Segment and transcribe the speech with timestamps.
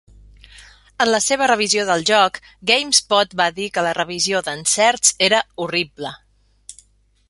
[1.03, 6.19] En la seva revisió del joc, GameSpot va dir que la revisió d'encerts era horrible.